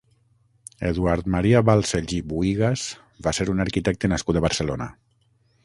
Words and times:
Eduard 0.91 1.27
Maria 1.35 1.61
Balcells 1.67 2.15
i 2.19 2.23
Buïgas 2.31 2.87
va 3.29 3.37
ser 3.41 3.47
un 3.55 3.65
arquitecte 3.67 4.13
nascut 4.15 4.41
a 4.43 4.47
Barcelona. 4.49 4.89